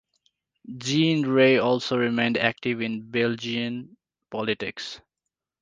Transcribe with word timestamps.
Jean 0.79 1.27
Rey 1.27 1.59
also 1.59 1.95
remained 1.95 2.35
active 2.35 2.81
in 2.81 3.11
Belgian 3.11 3.95
politics. 4.31 4.99